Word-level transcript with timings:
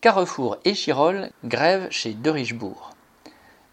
Carrefour 0.00 0.58
et 0.64 0.74
grève 1.42 1.88
chez 1.90 2.14
De 2.14 2.30
Richebourg. 2.30 2.90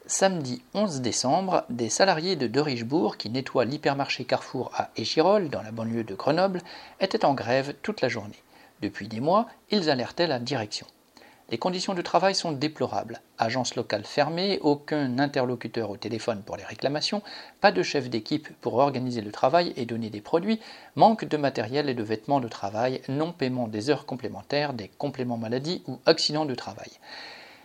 Samedi 0.07 0.63
11 0.73 1.01
décembre, 1.01 1.65
des 1.69 1.87
salariés 1.87 2.35
de 2.35 2.47
De 2.47 2.59
Richebourg 2.59 3.17
qui 3.17 3.29
nettoient 3.29 3.63
l'hypermarché 3.63 4.25
Carrefour 4.25 4.71
à 4.73 4.89
Échirol, 4.95 5.49
dans 5.49 5.61
la 5.61 5.69
banlieue 5.69 6.03
de 6.03 6.15
Grenoble, 6.15 6.63
étaient 6.99 7.25
en 7.25 7.35
grève 7.35 7.75
toute 7.83 8.01
la 8.01 8.09
journée. 8.09 8.41
Depuis 8.81 9.07
des 9.07 9.19
mois, 9.19 9.45
ils 9.69 9.91
alertaient 9.91 10.25
la 10.25 10.39
direction. 10.39 10.87
Les 11.51 11.59
conditions 11.59 11.93
de 11.93 12.01
travail 12.01 12.33
sont 12.33 12.53
déplorables. 12.53 13.21
Agence 13.37 13.75
locale 13.75 14.03
fermée, 14.03 14.57
aucun 14.61 15.19
interlocuteur 15.19 15.91
au 15.91 15.97
téléphone 15.97 16.41
pour 16.41 16.57
les 16.57 16.63
réclamations, 16.63 17.21
pas 17.61 17.71
de 17.71 17.83
chef 17.83 18.09
d'équipe 18.09 18.49
pour 18.61 18.75
organiser 18.75 19.21
le 19.21 19.31
travail 19.31 19.71
et 19.75 19.85
donner 19.85 20.09
des 20.09 20.21
produits, 20.21 20.59
manque 20.95 21.23
de 21.23 21.37
matériel 21.37 21.87
et 21.87 21.93
de 21.93 22.01
vêtements 22.01 22.39
de 22.39 22.47
travail, 22.47 23.01
non-paiement 23.09 23.67
des 23.67 23.91
heures 23.91 24.07
complémentaires, 24.07 24.73
des 24.73 24.87
compléments 24.87 25.37
maladie 25.37 25.83
ou 25.87 25.99
accidents 26.07 26.45
de 26.45 26.55
travail. 26.55 26.89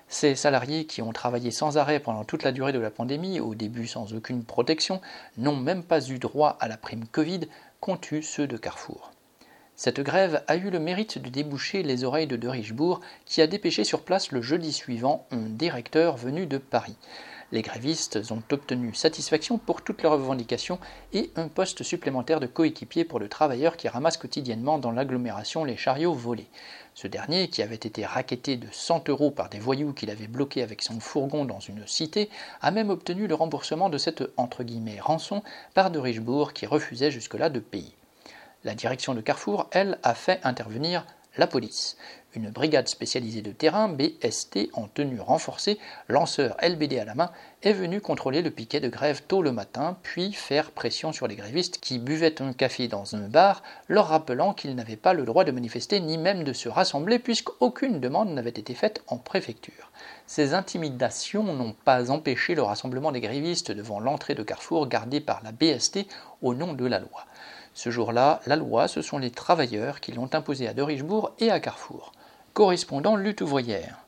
Ces 0.09 0.35
salariés 0.35 0.85
qui 0.85 1.01
ont 1.01 1.13
travaillé 1.13 1.51
sans 1.51 1.79
arrêt 1.79 2.01
pendant 2.01 2.25
toute 2.25 2.43
la 2.43 2.53
durée 2.53 2.73
de 2.73 2.81
la 2.81 2.91
pandémie, 2.91 3.41
au 3.41 3.55
début 3.55 3.87
sans 3.87 4.13
aucune 4.13 4.45
protection, 4.45 5.01
n'ont 5.39 5.57
même 5.57 5.85
pas 5.85 6.07
eu 6.07 6.19
droit 6.19 6.59
à 6.61 6.69
la 6.69 6.77
prime 6.77 7.07
Covid 7.07 7.49
eu 8.13 8.23
ceux 8.23 8.47
de 8.47 8.57
Carrefour. 8.59 9.13
Cette 9.83 10.01
grève 10.01 10.45
a 10.47 10.57
eu 10.57 10.69
le 10.69 10.79
mérite 10.79 11.17
de 11.17 11.31
déboucher 11.31 11.83
les 11.83 12.05
oreilles 12.05 12.27
de 12.27 12.37
De 12.37 12.49
Richebourg, 12.49 13.01
qui 13.25 13.41
a 13.41 13.47
dépêché 13.47 13.83
sur 13.83 14.03
place 14.03 14.31
le 14.31 14.43
jeudi 14.43 14.75
suivant 14.75 15.27
un 15.31 15.49
directeur 15.49 16.19
venu 16.19 16.45
de 16.45 16.59
Paris. 16.59 16.99
Les 17.51 17.63
grévistes 17.63 18.19
ont 18.31 18.43
obtenu 18.53 18.93
satisfaction 18.93 19.57
pour 19.57 19.81
toutes 19.81 20.03
leurs 20.03 20.13
revendications 20.13 20.79
et 21.15 21.31
un 21.35 21.49
poste 21.49 21.83
supplémentaire 21.83 22.41
de 22.41 22.47
coéquipier 22.47 23.07
pour 23.07 23.21
le 23.21 23.31
travailleur 23.31 23.79
qui 23.79 23.89
ramasse 23.89 24.19
quotidiennement 24.19 24.77
dans 24.77 24.93
l'agglomération 24.93 25.65
les 25.65 25.79
chariots 25.79 26.13
volés. 26.13 26.51
Ce 26.93 27.07
dernier, 27.07 27.49
qui 27.49 27.63
avait 27.63 27.75
été 27.75 28.05
raquetté 28.05 28.59
de 28.59 28.69
100 28.71 29.09
euros 29.09 29.31
par 29.31 29.49
des 29.49 29.61
voyous 29.61 29.95
qu'il 29.95 30.11
avait 30.11 30.27
bloqués 30.27 30.63
avec 30.63 30.83
son 30.83 31.01
fourgon 31.01 31.47
dans 31.47 31.61
une 31.61 31.87
cité, 31.87 32.29
a 32.61 32.71
même 32.71 32.91
obtenu 32.91 33.27
le 33.27 33.35
remboursement 33.35 33.89
de 33.89 33.97
cette 33.97 34.25
entre 34.37 34.63
guillemets 34.63 35.01
rançon 35.01 35.43
par 35.73 35.91
de 35.91 35.99
Richebourg 35.99 36.53
qui 36.53 36.67
refusait 36.67 37.11
jusque-là 37.11 37.49
de 37.49 37.61
payer. 37.61 37.95
La 38.63 38.75
direction 38.75 39.15
de 39.15 39.23
Carrefour, 39.23 39.69
elle, 39.73 39.99
a 40.03 40.15
fait 40.15 40.39
intervenir 40.45 41.07
la 41.39 41.47
police. 41.47 41.97
Une 42.35 42.51
brigade 42.51 42.89
spécialisée 42.89 43.41
de 43.41 43.53
terrain, 43.53 43.89
BST, 43.89 44.69
en 44.75 44.87
tenue 44.87 45.19
renforcée, 45.19 45.79
lanceur 46.09 46.59
LBD 46.63 46.99
à 46.99 47.07
la 47.07 47.15
main, 47.15 47.33
est 47.63 47.73
venue 47.73 48.03
contrôler 48.03 48.43
le 48.43 48.51
piquet 48.51 48.81
de 48.81 48.91
grève 48.91 49.23
tôt 49.27 49.41
le 49.41 49.51
matin, 49.51 49.97
puis 50.03 50.35
faire 50.35 50.73
pression 50.73 51.13
sur 51.13 51.27
les 51.27 51.37
grévistes 51.37 51.79
qui 51.81 51.99
buvaient 51.99 52.43
un 52.43 52.53
café 52.53 52.87
dans 52.87 53.17
un 53.17 53.29
bar, 53.29 53.63
leur 53.89 54.09
rappelant 54.09 54.53
qu'ils 54.53 54.75
n'avaient 54.75 54.97
pas 54.97 55.15
le 55.15 55.25
droit 55.25 55.45
de 55.45 55.53
manifester 55.53 55.99
ni 55.99 56.19
même 56.19 56.45
de 56.45 56.53
se 56.53 56.69
rassembler 56.69 57.19
puisqu'aucune 57.19 57.99
demande 57.99 58.29
n'avait 58.29 58.51
été 58.51 58.75
faite 58.75 59.03
en 59.07 59.17
préfecture. 59.17 59.91
Ces 60.27 60.53
intimidations 60.53 61.43
n'ont 61.43 61.75
pas 61.85 62.11
empêché 62.11 62.55
le 62.55 62.63
rassemblement 62.63 63.11
des 63.11 63.21
grévistes 63.21 63.73
devant 63.73 64.01
l'entrée 64.01 64.35
de 64.35 64.43
Carrefour 64.43 64.87
gardée 64.87 65.21
par 65.21 65.43
la 65.43 65.53
BST 65.53 66.07
au 66.43 66.55
nom 66.55 66.75
de 66.75 66.85
la 66.85 66.99
loi. 66.99 67.27
Ce 67.75 67.91
jour-là, 67.91 68.41
la 68.47 68.57
loi, 68.57 68.89
ce 68.89 69.03
sont 69.03 69.19
les 69.19 69.31
travailleurs 69.31 70.01
qui 70.01 70.13
l'ont 70.13 70.31
imposée 70.33 70.69
à 70.69 70.75
De 70.75 70.83
Richebourg 70.83 71.33
et 71.39 71.51
à 71.51 71.61
Carrefour. 71.61 72.13
Correspondant 72.53 73.17
lutte 73.17 73.41
ouvrière. 73.41 74.05